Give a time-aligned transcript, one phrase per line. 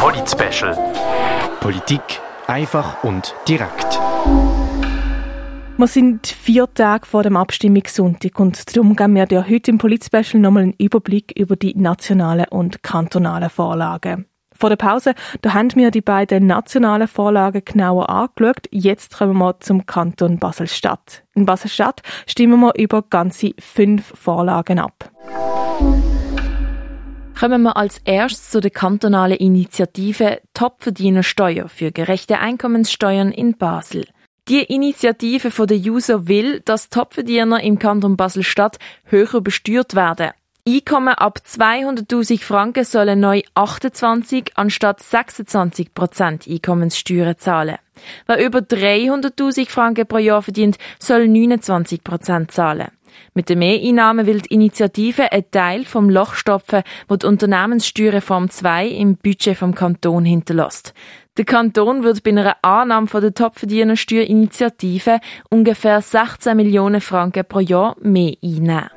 [0.00, 0.74] Polit-Special.
[1.60, 2.00] Politik
[2.46, 4.00] einfach und direkt.
[5.76, 10.40] Wir sind vier Tage vor dem Abstimmungssonntag und darum geben wir dir heute im Polit-Special
[10.40, 14.24] nochmal einen Überblick über die nationalen und kantonalen Vorlagen.
[14.54, 15.12] Vor der Pause,
[15.42, 18.68] da haben wir die beiden nationalen Vorlagen genauer angeschaut.
[18.70, 21.24] Jetzt kommen wir zum Kanton Basel-Stadt.
[21.34, 25.10] In Basel-Stadt stimmen wir über ganze fünf Vorlagen ab.
[27.40, 34.04] Kommen wir als erstes zu der kantonalen Initiative Topverdienersteuer für gerechte Einkommenssteuern in Basel.
[34.48, 40.32] Die Initiative von der User will, dass Topverdiener im Kanton Basel-Stadt höher besteuert werden.
[40.68, 47.78] Einkommen ab 200.000 Franken sollen neu 28 anstatt 26 Prozent Einkommenssteuern zahlen.
[48.26, 52.88] Wer über 300.000 Franken pro Jahr verdient, soll 29 Prozent zahlen.
[53.34, 58.88] Mit den Mehreinnahmen will die Initiative einen Teil vom Loch stopfen, wo die Unternehmenssteuerreform 2
[58.88, 60.94] im Budget vom Kanton hinterlässt.
[61.36, 67.96] Der Kanton wird bei einer Annahme von der Topverdienersteuerinitiative ungefähr 16 Millionen Franken pro Jahr
[68.00, 68.90] mehr einnehmen.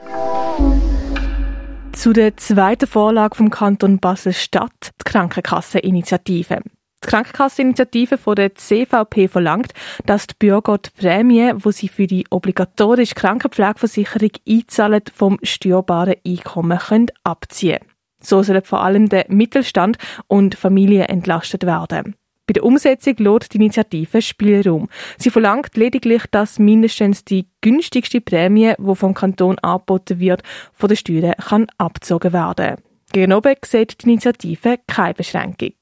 [1.93, 6.61] Zu der zweiten Vorlage vom Kanton Basel-Stadt, die Krankenkasseninitiative.
[7.03, 9.73] Die Krankenkasseninitiative von der CVP verlangt,
[10.05, 16.77] dass die Bürger die Prämie, wo sie für die obligatorische Krankenpflegeversicherung einzahlen, vom steuerbaren Einkommen
[16.77, 17.79] können abziehen
[18.19, 22.15] So sollen vor allem der Mittelstand und Familien entlastet werden.
[22.45, 24.89] Bei der Umsetzung lädt die Initiative Spielraum.
[25.17, 30.97] Sie verlangt lediglich, dass mindestens die günstigste Prämie, die vom Kanton angeboten wird, von den
[30.97, 32.77] Steuern kann abgezogen werden.
[33.13, 35.73] Gegenüber sieht die Initiative keine Beschränkung.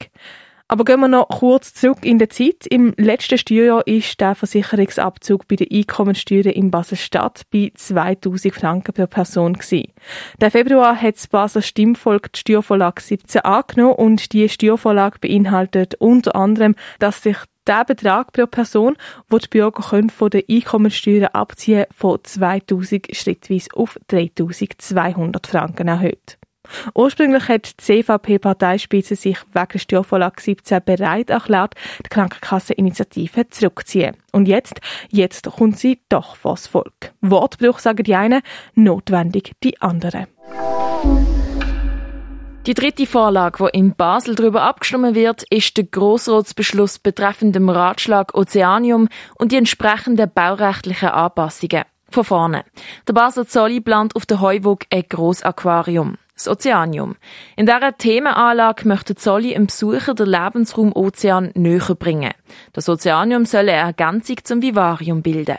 [0.72, 2.66] Aber gehen wir noch kurz zurück in die Zeit.
[2.66, 9.06] Im letzten Steuerjahr ist der Versicherungsabzug bei den Einkommensteuern in Basel-Stadt bei 2000 Franken pro
[9.06, 9.92] Person gewesen.
[10.40, 16.34] Der Februar hat das Basel Stimmvolk die Steuervorlage 17 angenommen und die Steuervorlage beinhaltet unter
[16.34, 17.36] anderem, dass sich
[17.66, 18.96] der Betrag pro Person,
[19.28, 26.38] wo die Bürger können von den Einkommensteuern abziehen, von 2000 schrittweise auf 3200 Franken erhöht.
[26.94, 31.74] Ursprünglich hat die CVP-Parteispitze sich wegen der Steuervorlage 17 bereit erklärt,
[32.04, 34.16] die Krankenkasseninitiative zurückzuziehen.
[34.32, 37.12] Und jetzt, jetzt kommt sie doch vors Volk.
[37.20, 38.42] Wortbruch sagen die einen,
[38.74, 40.26] notwendig die anderen.
[42.66, 48.34] Die dritte Vorlage, wo in Basel darüber abgestimmt wird, ist der Grossratsbeschluss betreffend dem Ratschlag
[48.34, 51.82] Ozeanium und die entsprechenden baurechtlichen Anpassungen.
[52.08, 52.64] Von vorne.
[53.08, 57.16] Der Basel Zolli plant auf der Heuwog ein Grossaquarium das Ozeanium.
[57.56, 62.32] In dieser Themenanlage möchte Zolli im Besucher den Lebensraum Ozean näher bringen.
[62.72, 65.58] Das Ozeanium soll eine Ergänzung zum Vivarium bilden.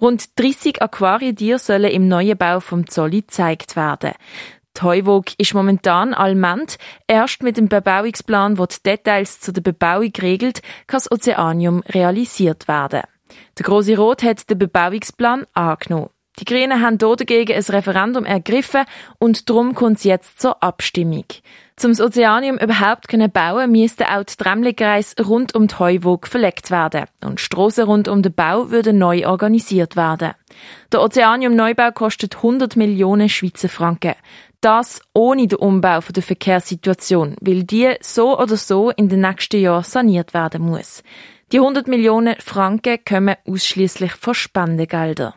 [0.00, 4.12] Rund 30 Aquarientiere sollen im neuen Bau vom Zolli gezeigt werden.
[4.76, 6.78] Die Heuwog ist momentan allment.
[7.06, 12.68] Erst mit dem Bebauungsplan, wo die Details zu der Bebauung regelt, kann das Ozeanium realisiert
[12.68, 13.02] werden.
[13.58, 16.10] Der Große Rot hat den Bebauungsplan angenommen.
[16.38, 18.84] Die Grünen haben dagegen ein Referendum ergriffen
[19.18, 21.26] und darum kommt es jetzt zur Abstimmung.
[21.76, 26.70] Zum das Ozeanium überhaupt können bauen, müssten auch die Tremligreis rund um die Heuwog verlegt
[26.70, 30.32] werden und Strassen rund um den Bau würden neu organisiert werden.
[30.92, 34.14] Der Ozeanium-Neubau kostet 100 Millionen Schweizer Franken.
[34.60, 39.82] Das ohne den Umbau der Verkehrssituation, weil die so oder so in den nächsten Jahren
[39.82, 41.02] saniert werden muss.
[41.50, 45.34] Die 100 Millionen Franken kommen ausschließlich von Spendengeldern.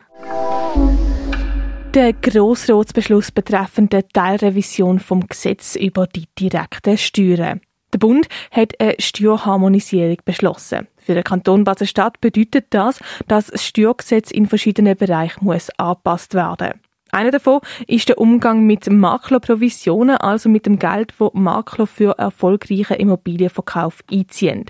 [1.96, 7.62] Der Grossratsbeschluss betreffend der Teilrevision vom Gesetz über die direkten Steuern.
[7.94, 10.88] Der Bund hat eine Steuerharmonisierung beschlossen.
[10.98, 16.74] Für den Kanton Basel-Stadt bedeutet das, dass das Steuergesetz in verschiedenen Bereichen muss angepasst werden.
[17.12, 22.98] Einer davon ist der Umgang mit Maklerprovisionen, also mit dem Geld, das Makler für erfolgreichen
[22.98, 24.66] Immobilienverkauf einziehen.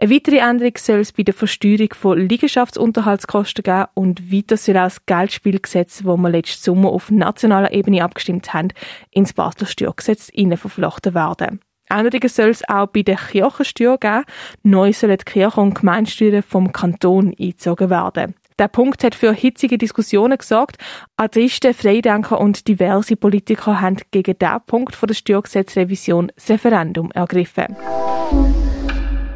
[0.00, 4.84] Eine weitere Änderung soll es bei der Versteuerung von Liegenschaftsunterhaltskosten geben und weiter soll auch
[4.84, 8.68] das Geldspielgesetz, das wir letzten Sommer auf nationaler Ebene abgestimmt haben,
[9.10, 11.60] ins Basler Steuergesetz verflochten werden.
[11.90, 14.22] Änderungen soll es auch bei der Kirchensteuer geben.
[14.62, 18.36] Neu sollen die Kirchen- und Gemeindesteuern vom Kanton eingezogen werden.
[18.56, 20.76] Der Punkt hat für hitzige Diskussionen gesorgt.
[21.16, 27.76] Atheisten, Freidenker und diverse Politiker haben gegen diesen Punkt der Steuergesetzrevision das Referendum ergriffen.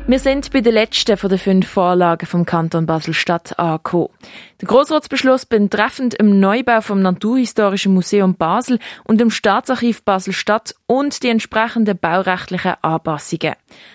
[0.09, 4.09] Wir sind bei der letzten von den fünf Vorlagen vom Kanton Basel-Stadt angekommen.
[4.61, 11.29] Der Grossratsbeschluss betreffend im Neubau vom Naturhistorischen Museum Basel und dem Staatsarchiv Basel-Stadt und die
[11.29, 13.55] entsprechenden baurechtlichen Anpassungen.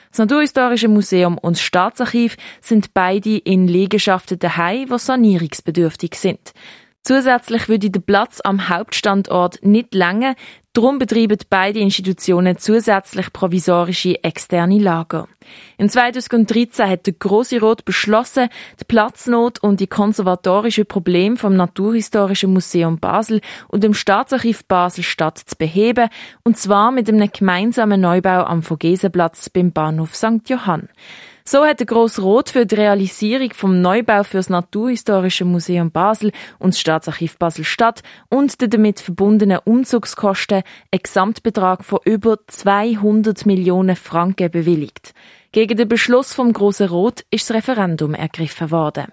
[0.10, 6.54] Das Naturhistorische Museum und das Staatsarchiv sind beide in Liegenschaften daheim, die sanierungsbedürftig sind.
[7.08, 10.36] Zusätzlich würde der Platz am Hauptstandort nicht länger,
[10.74, 15.28] Darum betreiben beide Institutionen zusätzlich provisorische externe Lager.
[15.80, 18.50] Im 2013 hat der Grosse Rot beschlossen,
[18.80, 25.56] die Platznot und die konservatorischen Probleme vom Naturhistorischen Museum Basel und dem Staatsarchiv Basel-Stadt zu
[25.56, 26.10] beheben,
[26.44, 30.48] und zwar mit einem gemeinsamen Neubau am Vogesenplatz beim Bahnhof St.
[30.48, 30.90] Johann.
[31.50, 36.74] So hat der Grossrot für die Realisierung vom Neubau für das Naturhistorische Museum Basel und
[36.74, 44.52] das Staatsarchiv Basel-Stadt und die damit verbundenen Umzugskosten einen Gesamtbetrag von über 200 Millionen Franken
[44.52, 45.14] bewilligt.
[45.54, 49.06] Gegen den Beschluss vom Grossen Rot ist das Referendum ergriffen worden.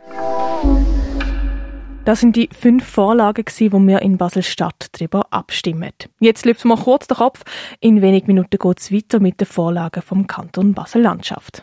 [2.04, 5.92] Das sind die fünf Vorlagen, die wir in Basel-Stadt darüber abstimmen.
[6.18, 7.44] Jetzt lüften wir kurz den Kopf.
[7.78, 11.62] In wenigen Minuten geht es weiter mit den Vorlagen vom Kanton Basel-Landschaft.